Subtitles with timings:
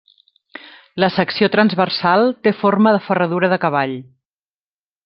[1.03, 3.97] La secció transversal té forma de ferradura de cavall.